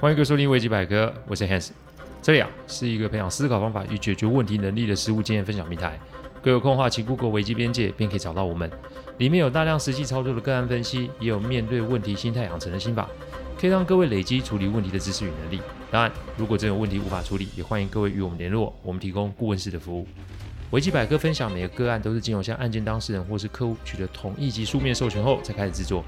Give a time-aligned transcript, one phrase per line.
[0.00, 1.72] 欢迎各位收听危机百科，我是 Hans，
[2.22, 6.00] 这里啊是一个培养思考方法与解决问题能力的实务经验分享平台。
[6.40, 8.70] 各位有空的话，请 Google 危机边界，便可以找到我们。
[9.18, 13.06] 里面有大量实际操作的个案分析，也有面对问题心态养成的心法，
[13.60, 15.60] 可以让各位累积处理问题的知识与能力。
[15.90, 20.08] 当然，如果真有问题无法处理，也欢迎各位与我们联络，我们提供顾问式的服务。
[20.70, 26.02] 危机百科分享每个个案都是经由向案件当事人或是客户取得同意及书面授权后才开始制作。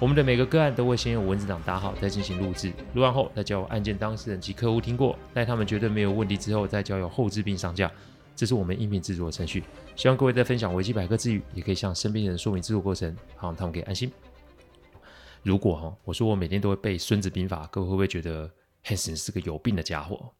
[0.00, 2.72] 我们的每个个案都会先用文字档打好，再进行录制。
[2.94, 7.90] 录完后再交由案件当事人及客户听过，待他们觉得没有问题之后，再交由后制并上架。
[8.36, 9.64] 这是我们音频制作的程序。
[9.96, 14.12] 希望各位在分享维基百科之余，也可以向身边人说明制作过程，好让他们可以安心。
[15.42, 18.48] 如果哈我说我每天都会背《孙子兵法》，各位会不会觉得
[18.84, 20.30] Hanson 是个有病的家伙？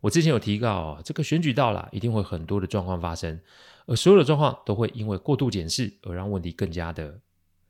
[0.00, 3.40] 我之前有提到，这个选举到了，一定会很多的状况发生，
[3.86, 7.18] 而所有的状况都会因为过度检视而让问题更加的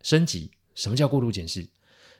[0.02, 0.50] 升级。
[0.74, 1.66] 什么叫过度检视？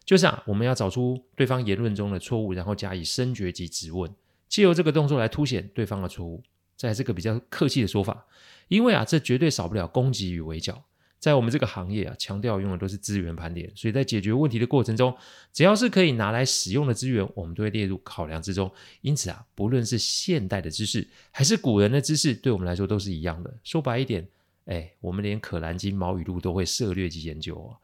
[0.04, 4.10] 就是啊，我们要找出对方言论中的错误，然后加以深掘及质问，
[4.48, 6.42] 借由这个动作来凸显对方的错误。
[6.76, 8.26] 在这个比较客气的说法，
[8.68, 10.84] 因为啊，这绝对少不了攻击与围剿。
[11.18, 15.16] 在我们这个行业啊，强调用的都是资源盘点，所以在解决问题的过程中，
[15.54, 18.70] 只要是可以拿来使用的资源，我们都会列入考量之中。
[19.00, 23.54] 因此啊，不论是现代的知识，还是古人的知识，对我们来说都是一样的。
[23.62, 24.28] 说白一点，
[24.66, 27.76] 哎，我们连《可兰经》《毛语录》都会涉猎及研究哦，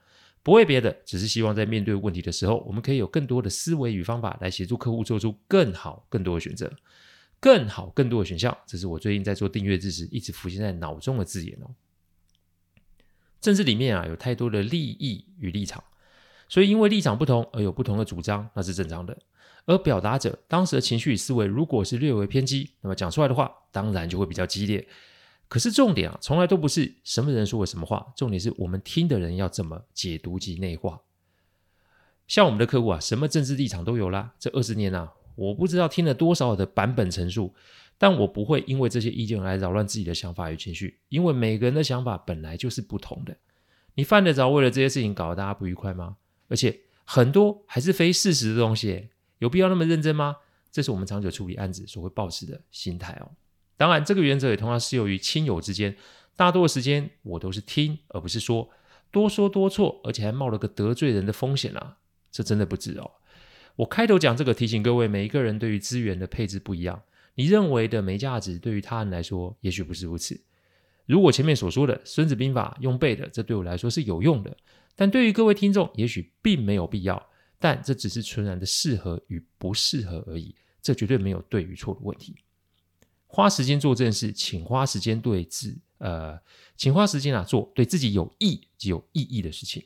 [0.43, 6.73] 不为别的，只是希望在面对问题的时候，我们可以有更多的思维与方法来协助客户做出更好、更多的选择，
[7.39, 8.57] 更好、更多的选项。
[8.67, 11.69] 这是我最近在做订阅制时一直浮现在脑中的字眼哦。
[13.41, 15.85] 政治里面啊，有太多的利益与立场，
[16.49, 19.17] 所以因为立场不同而有不同的主张，那是正常的。
[19.67, 24.89] 而表达者当时的情绪与思维如果是略微偏激，那么讲出来的话当然就会比较激烈。
[25.51, 31.01] 可是重点啊，从来都不是什么人说了什么话，重点是我们听的人要怎么解读及内化。
[32.29, 34.33] 像我们的客户啊，什么政治立场都有啦。
[34.39, 37.53] 这二十年啊，我不知道听了多少的版本陈述。
[37.99, 43.37] 但我不会因为这些意见来扰乱自己的想法与情绪，因为每个人的想法本来就是不同的。
[43.95, 46.17] 你犯得着为了这些事情搞得大家不愉快吗？
[46.49, 49.09] 而且很多还是非事实的东西，
[49.41, 50.37] 有必要那么认真吗？
[50.71, 53.29] 这是我们长久处理案子所会抱持的心态哦。
[53.81, 55.97] 当然，这个原则也同样适用于亲友之间。
[56.37, 58.69] 大多的时间我都是听，而不是说，
[59.11, 61.97] 多说多错，而且还冒了个得罪人的风险啊！
[62.31, 63.13] 这真的不值哦。
[63.77, 67.01] 我开头讲这个，提醒各位，每一个人对于资源的配置不一样。
[67.37, 70.39] 你认为的没价值，对于他人来说，也许不是如此。
[71.07, 74.55] 如果前面所说的《孙子兵法》用背的，这对我来说是有用的，
[74.95, 77.31] 但对于各位听众，也许并没有必要。
[77.59, 82.37] 但这只是纯然的适合与不适合而已，这绝对没有对与错的问题。
[83.33, 86.39] 花时间做正事，请花时间对自呃，
[86.77, 89.85] 请花时间啊做对自己有益及有意义的事情。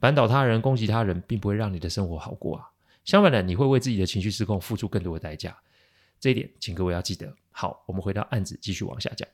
[0.00, 2.64] 扳倒他人、攻击他人，并不会让你的生活好过啊。
[3.04, 5.56] 相反的，你会为自己的情绪失控付出更多的代价。
[6.18, 7.32] 这一点，请各位要记得。
[7.50, 9.28] 好，我们回到案子，继续往下讲。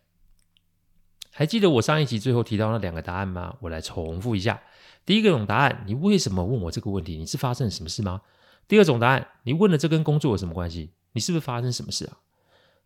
[1.30, 3.56] 还记得我上一集最后提到那两个答案吗？
[3.60, 4.62] 我来重复一下。
[5.04, 7.16] 第一个种答案，你为什么问我这个问题？
[7.18, 8.22] 你是发生了什么事吗？
[8.66, 10.90] 第二种答案，你问了这跟工作有什么关系？
[11.12, 12.18] 你是不是发生什么事啊？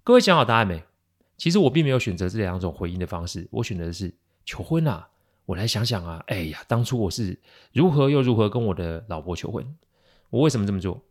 [0.09, 0.83] 各位想好答案没？
[1.37, 4.11] 其实我并没有选择这两种回应的方式，我选择的是
[4.43, 5.07] 求婚啊。
[5.45, 7.39] 我来想想啊，哎呀，当初我是
[7.75, 9.77] 如何又如何跟我的老婆求婚？
[10.31, 11.03] 我为什么这么做？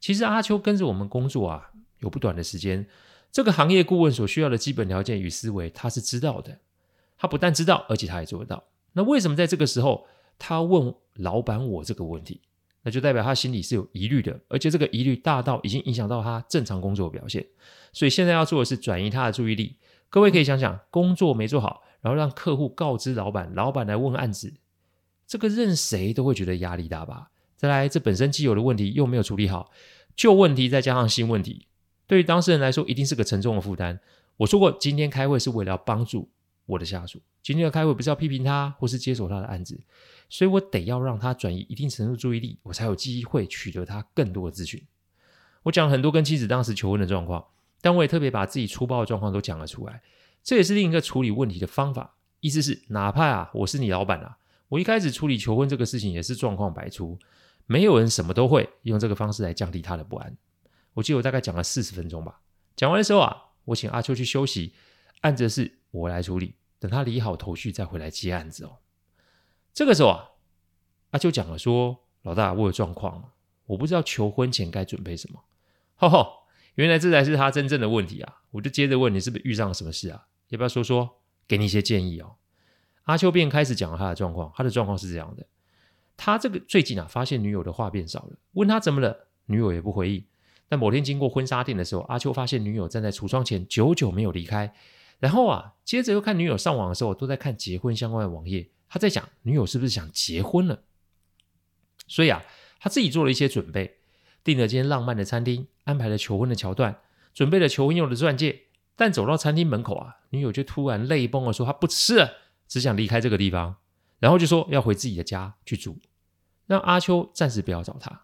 [0.00, 1.72] 其实阿秋跟着我们工作啊。
[1.98, 2.86] 有不短的时间，
[3.30, 6.60] 这个行业顾问所需要的基本条件与思维，他是知道的。
[7.18, 8.64] 他不但知道，而且他也做得到。
[8.94, 10.06] 那为什么在这个时候，
[10.38, 12.40] 他问老板我这个问题？
[12.82, 17.46] 那就代表他心里是有疑虑的，而且这个疑虑大到已经影响到他正常工作的表现。
[17.92, 19.76] 所以现在要做的是转移他的注意力。
[20.08, 24.54] 各位可以想想，工作没做好，然后让客户告知老板，老板来问案子，
[25.26, 27.30] 这个任谁都会觉得压力大吧？
[27.56, 29.70] 再来，这本身既有的问题又没有处理好，
[30.16, 31.66] 旧问题再加上新问题。
[32.06, 34.00] 对于当事人来说，一定是个沉重的负担。
[34.38, 36.30] 我说过，今天开会是为了要帮助
[36.66, 37.20] 我的下属。
[37.42, 39.80] 今天的开会不是要批评他，或是接手他的案子，
[40.28, 44.82] 所以我得要让他转移一定程度注意力，我才有机会取得他更多的资讯。
[45.62, 47.44] 我讲了很多跟妻子当时求婚的状况，
[47.80, 50.02] 但我也特别把自己粗暴的状况都讲了出来。
[50.42, 52.16] 这也是另一个处理问题的方法。
[52.40, 54.38] 意思是，哪怕啊我是你老板啊，
[54.68, 57.18] 我一开始处理求婚这个事情也是状况百出，
[57.66, 60.34] 没有人什么都会，用这个方式来降低他的不安。
[60.94, 62.40] 我记得我大概讲了四十分钟吧。
[62.74, 63.36] 讲完的时候啊，
[63.66, 64.72] 我请阿秋去休息，
[65.20, 68.78] 案子的事我来处理，等他理好头绪再回来接案子哦。
[69.72, 70.30] 这个时候啊，
[71.10, 73.30] 阿秋讲了说：“老大，我有状况，
[73.66, 75.44] 我不知道求婚前该准备什么。”
[75.94, 76.32] 吼吼，
[76.74, 78.42] 原来这才是他真正的问题啊！
[78.50, 80.26] 我就接着问你，是不是遇上了什么事啊？
[80.48, 82.36] 要不要说说，给你一些建议哦。
[83.04, 85.46] 阿秋便开始讲了他的状况，他的状况是这样的：
[86.16, 89.28] 他这个最近啊，发现女友的话变少了，问他怎么了。
[89.46, 90.24] 女友也不回应。
[90.68, 94.72] 但某天经过婚纱店的时候，阿秋发现女友站在橱窗前，久久没有离开。
[95.20, 98.70] 然后啊，接着又看女友上网的时候，都在看结婚相关的网页。
[98.88, 100.82] 他在想，女友是不是想结婚了？
[102.08, 102.42] 所以啊，
[102.80, 103.98] 他自己做了一些准备，
[104.42, 106.98] 订了间浪漫的餐厅，安排了求婚的桥段，
[107.32, 108.62] 准备了求婚用的钻戒。
[108.96, 112.32] 但走到餐厅门口啊，女友就突然泪崩了，说她不吃了，
[112.66, 113.76] 只想离开这个地方，
[114.18, 115.98] 然后就说要回自己的家去住，
[116.66, 118.22] 让阿秋暂时不要找他。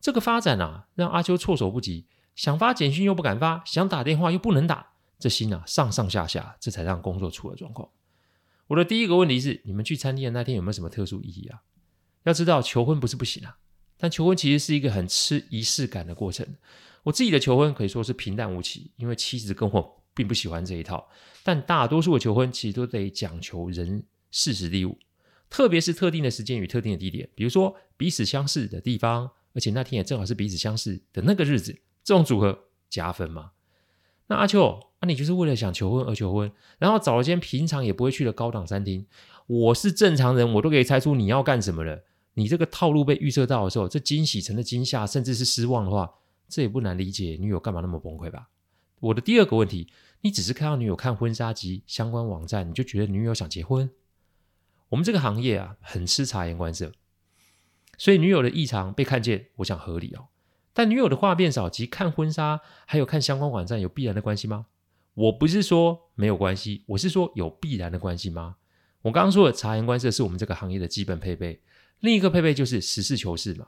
[0.00, 4.92] 这个发展啊，让阿秋措手不及，想发简讯又不敢发，想打电话又不能打。
[5.20, 7.88] 这心啊，上上下下，这才让工作出了状况。
[8.66, 11.62] 我的第一个问题是：你们去餐厅的那天有没有什么特殊意义啊？
[12.24, 13.58] 要知道，求婚不是不行啊，
[13.96, 16.46] 但求婚其实是一个很吃仪式感的过程。
[17.02, 21.08] 我自己的求婚可以说是平淡无奇，因为妻子跟我并不喜欢这一套。
[21.42, 24.98] 但大多数的求婚其实都得讲求人事时地物，
[25.48, 31.72] 特别是特定的时间与特定的地点，比如说彼此相识的地方，而且那天也正好是彼此相识的那个日子，
[32.04, 33.52] 这种组合加分吗？
[34.26, 39.06] 那阿秋，那、你就是为了想求婚而求婚，然后找了间平常也不会去的高档餐厅。
[39.46, 42.04] 我是正常人，我都可以猜出你要干什么了。
[42.34, 46.12] 你这个套路被预测到的时候，这惊喜成了惊吓，甚至是失望的话，
[46.48, 48.48] 这也不难理解女友干嘛那么崩溃吧？
[49.00, 49.88] 我的第二个问题，
[50.20, 53.90] 你只是看到女友看婚纱及相关网站，你就觉得女友想结婚？
[54.90, 56.92] 我们这个行业啊，很吃察言观色，
[57.96, 60.26] 所以女友的异常被看见，我想合理哦。
[60.74, 64.66] 但女友的话变少及看婚纱还有看相关网站有必然的关系吗？
[65.20, 68.56] 我不是说没有关系，我是说有必然的关系吗？
[69.02, 71.60] 我刚刚说的察言观色是我们这个行业的基本配备，
[72.00, 73.66] 另一个配备就是实事求是嘛。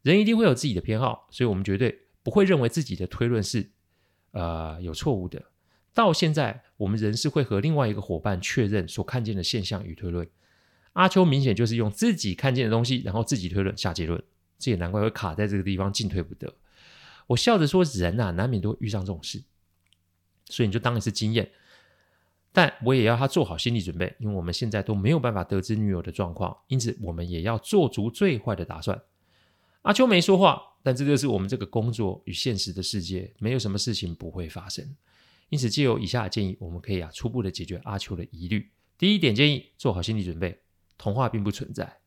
[0.00, 3.68] 人一定会有自己的偏好，所以我们绝对不会认为自己的推论是
[4.30, 5.42] 呃有错误的。
[5.92, 10.26] 到现在，我们仍是会和另外一个伙伴确认所看见的现象与推论。
[10.94, 14.22] 阿秋明显就是用自己看见的东西，然后自己推论下结论。
[14.58, 16.54] 这也难怪会卡在这个地方进退不得。
[17.26, 19.42] 我笑着说：“人啊，难免都会遇上这种事，
[20.46, 21.50] 所以你就当一次经验。
[22.52, 29.00] 但我也要他做好心理准备，因为我们现在都没有办法得知女友的状况，因此我们也要做足最坏的打算。”
[29.82, 34.96] 阿秋没说话，但这就是我们这个工作与现实的世界，没有什么事情不会发生。
[35.48, 38.68] 因此，借由以下的建议，我们可以啊初步的解决阿秋的疑虑。
[38.98, 40.58] 第一点建议：做好心理准备，
[40.96, 41.98] 童话并不存在。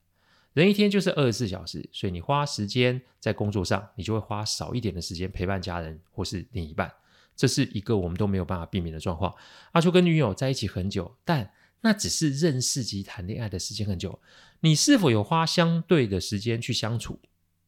[0.54, 6.92] 人一天就是二十四小时，所以你花时间在工作上，你就会花少一点的时间陪伴家人或是另一半，
[7.40, 9.34] 这是一个我们都没有办法避免的状况。
[9.72, 11.50] 阿秋跟女友在一起很久，但
[11.80, 14.20] 那只是认识及谈恋爱的时间很久，
[14.60, 17.18] 你是否有花相对的时间去相处？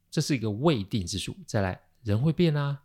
[0.09, 1.37] 这是一个未定之数。
[1.47, 2.81] 再来，人会变啊，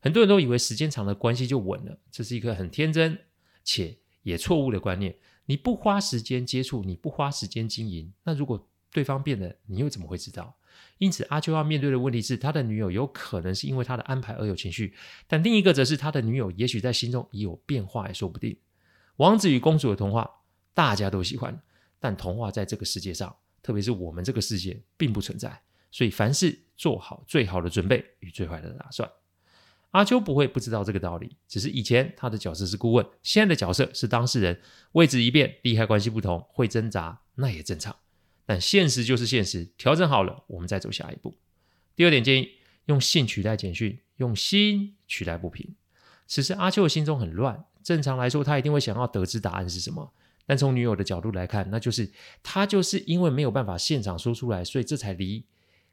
[0.00, 3.18] 很多人都以为时间长了关系就稳了，这是一个很天真
[3.64, 5.16] 且也错误的观念。
[5.46, 10.56] 你不花时间接触，你不花时间经营，那如果对方变了，你又怎么会知道？
[10.98, 14.94] 因此，阿秋要面对的问题是，他的女友有可能是因为他的安排而有情绪，
[15.26, 18.56] 但另一个则是他的女友也许在心中已有变化，也说不定。
[19.16, 20.30] 王子与公主的童话
[20.74, 21.60] 大家都喜欢，
[21.98, 25.60] 但童话在这个世界上，特别是我们这个世界，并不存在。
[25.90, 29.10] 所以，凡事做好最好的准备与最坏的打算。
[29.92, 34.60] 阿秋不会不知道这个道理，只是以前他的角色是顾问，现在的角色是当事人，
[34.92, 37.96] 位置一变，利害关系不同，会挣扎，那也正常。
[38.48, 41.36] 但现实就是现实，调整好了，我们再走下一步。
[41.94, 42.48] 第二点建议：
[42.86, 45.76] 用信取代简讯，用心取代不平。
[46.26, 47.62] 此时阿秋的心中很乱。
[47.82, 50.14] 正常来说，他一定会想要得知答案是什么。
[50.46, 52.10] 但从女友的角度来看，那就是
[52.42, 55.44] 他就是因为没有办法现场说出来，所以这才离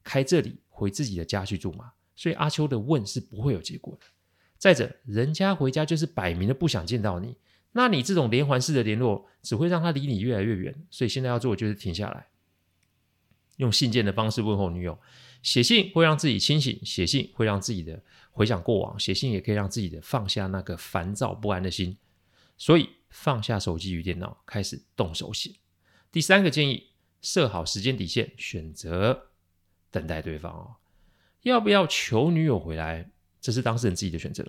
[0.02, 1.92] 开这里，回自己的家去住嘛。
[2.16, 4.06] 所以阿秋的问是不会有结果的。
[4.58, 7.36] 再者，人家回家就是摆明了不想见到你，
[7.74, 10.74] 那你这种连环式的联络，只会让他离你越来越远。
[10.90, 12.28] 所以现在要做的就是停下来。
[13.58, 14.98] 用信件的方式问候女友，
[15.42, 21.98] 写信会让自己清醒，写信会让自己的回想过往，写信也可以让自己的放下那个烦躁不安的心。
[22.58, 25.56] 所以放下手机与电脑，开始动手写。
[26.12, 29.28] 第三个建议，设好时间底线，选择
[29.92, 30.76] 等待对方哦。
[31.42, 33.10] 要不要求女友回来，
[33.42, 34.46] 这是当事人自己的选择。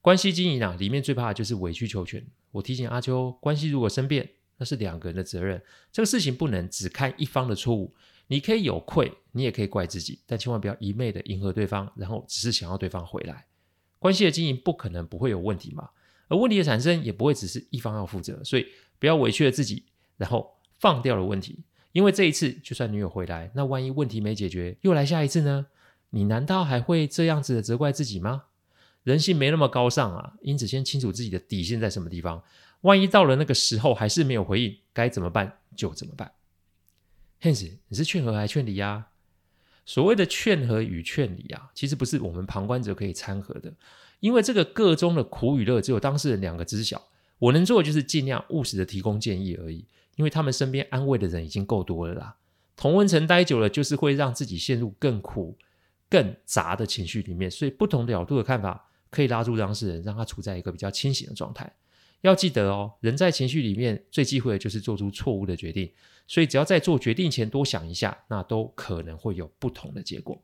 [0.00, 2.26] 关系经营啊，里面最怕的就是委曲求全。
[2.52, 5.62] 我提醒阿秋，关系如果生变，那是两个人的责任，
[5.92, 7.94] 这个事情不能只看一方的错误。
[8.28, 13.46] 你可以有愧，你也可以怪自己，但千万不要一昧的迎合对方，然后只是想要对方回来。
[13.98, 15.88] 关系的经营不可能不会有问题嘛，
[16.28, 18.66] 而问题的产生也不会只是一方要负责，所以
[18.98, 19.84] 不要委屈了自己，
[20.16, 21.58] 然后放掉了问题。
[21.92, 25.66] 因为这一次就算女友回来，那万一问题没解决，又来下一次呢？
[26.10, 28.44] 你难道还会这样子的责怪自己吗？
[29.02, 32.42] 人性没那么高尚啊，因此先清楚自己的底线在什么地方。
[32.82, 36.30] 万一到了那个时候还是没有回应，该怎么办就怎么办。
[37.46, 39.08] Hans，你是劝和还劝离啊？
[39.84, 43.72] 所谓的劝和与劝离啊，其实不是我们旁观者可以参和的，
[44.18, 47.08] 因为这个个中的苦与乐只有当事人两个知晓。
[47.38, 49.86] 我能做的就是尽量务实的提供建议而已，
[50.16, 52.36] 因为他们身边安慰的人已经够多了啦。
[52.74, 55.56] 同温层待久了，就是会让自己陷入更苦、
[56.10, 61.72] 更杂的情绪里面，所以不同的角度的看法可以拉住当事人，让他处在一个比较清醒的状态。
[62.26, 65.92] 要记得哦，人在情绪里面最忌讳的就是做出错误的决定，
[66.26, 70.42] 所以只要在做决定前多想一下，那都可能会有不同的结果。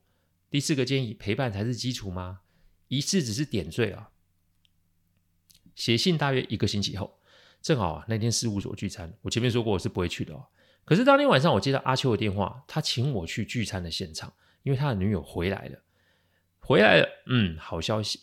[0.50, 2.40] 第四个建议，陪伴才是基础吗？
[2.88, 4.10] 仪式只是点缀啊。
[5.74, 7.18] 写信大约一个星期后，
[7.62, 10.46] 正好啊那天事务所聚餐，我前面说过我是不会去的哦。
[10.84, 15.78] 可是当天晚上我接到阿秋的电话，他请我去聚餐的现场，因为他的女友回来了，
[16.60, 18.20] 回来了，嗯，好消息。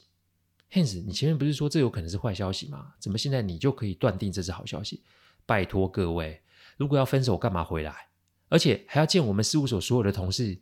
[0.72, 2.94] Hans，你前面不是说这有可能是坏消息吗？
[3.00, 5.04] 怎么现在你就可以断定这是好消息？
[5.46, 6.42] 拜托各位，
[6.78, 8.10] 如果要分手，干嘛回来？
[8.50, 10.60] 而且还要见我们事务所所有的同事，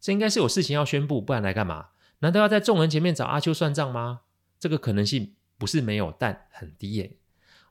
[0.00, 1.88] 这应该是有事情要宣布，不然来干嘛？
[2.20, 4.20] 难道要在众人前面找阿秋算账吗？
[4.58, 7.16] 这个可能性不是没有，但很低耶。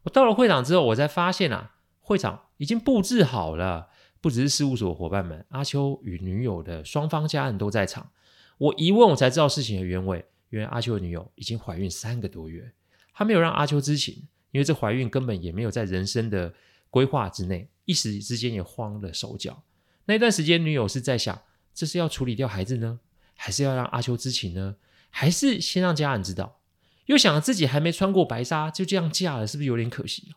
[0.03, 3.89] 我到了会场之后，我才发现啊，会场已经布置好了，
[4.21, 8.11] 不只是事务所伙伴们，阿秋与女友的双方家人都在场。
[8.57, 10.25] 我一问，我才知道事情的原委。
[10.49, 12.71] 原来阿秋的女友已经怀孕三个多月，
[13.13, 16.53] 他没有让阿秋知情，因为这怀孕根本也没有在人生的
[16.89, 19.63] 规划之内，一时之间也慌了手脚。
[20.05, 21.41] 那一段时间，女友是在想，
[21.73, 22.99] 这是要处理掉孩子呢，
[23.35, 24.75] 还是要让阿秋知情呢？
[25.11, 26.59] 还是先让家人知道？
[27.05, 30.35] 又想自己还没穿过白纱，就这样嫁了，是不是有点可惜？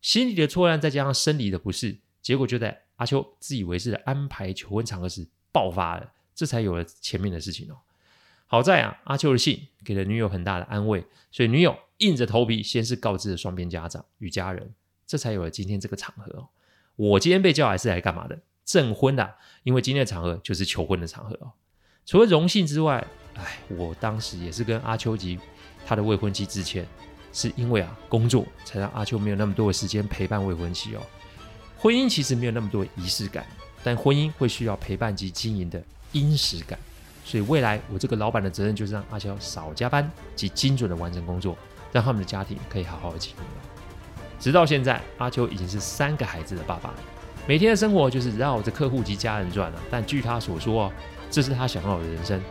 [0.00, 7.76] 心里的错乱再加上生理的不适，结果就在阿秋自以为是的安排求婚场合时爆发了，这才有了前面的事情哦。
[8.50, 14.74] 好在啊，阿秋的信给了女友很大的安慰，所以女友硬着头皮先是告知了双边家长与家人，
[15.06, 16.48] 这才有了今天这个场合哦。
[16.96, 18.38] 我今天被叫来是来干嘛的？
[18.64, 21.52] 证婚的，因为今天的场合就是求婚的场合哦。
[22.06, 25.38] 除了荣幸之外，哎，我当时也是跟阿秋及
[25.86, 26.86] 他的未婚妻致歉，
[27.32, 31.02] 是因为啊工作才让阿秋没有那么多的时间陪伴未婚妻哦。
[31.76, 33.46] 婚姻其实没有那么多仪式感，
[33.84, 36.78] 但婚姻会需要陪伴及经营的殷实感。
[37.28, 41.54] 所以未来我这个老板的责任就是让阿秋少加班及精准的完成工作，
[41.92, 43.36] 让他们的家庭可以好好的经营。
[44.40, 46.90] 直到现在，阿秋已经是三个孩子的爸爸，
[47.46, 49.78] 每天的生活就是绕着客户及家人转了。
[49.90, 50.92] 但据他所说哦，
[51.30, 52.42] 这是他想要的人生。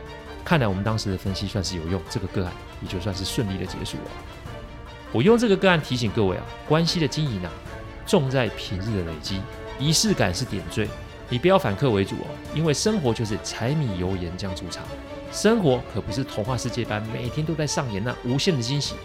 [0.45, 4.11] 看来我们当时的分析算是有用，这个个案也就算是顺利的结束了。
[5.11, 7.51] 我用这个个案提醒各位啊，关系的经营啊，
[8.05, 9.41] 重在平日的累积，
[9.79, 10.87] 仪式感是点缀。
[11.29, 14.81] 你不要反客为主哦，因为生活就是柴米油盐酱醋茶，
[15.31, 18.95] 生活可不是童话世界般每天都在上演那无限的惊喜。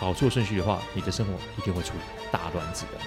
[0.00, 1.92] 搞错顺序的话，你的生活一定会出
[2.30, 2.98] 大乱子的。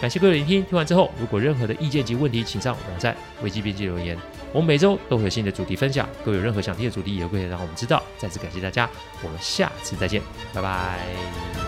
[0.00, 4.16] 感谢各位聆听，听完之后如果任何的意见及问题，请上网站危机编辑留言。
[4.52, 8.02] 我们每周都会有新的主题分享，各位有任何想听的主题也可以让我们知道。
[8.18, 8.88] 再次感谢大家，
[9.22, 10.22] 我们下次再见，
[10.52, 11.65] 拜拜。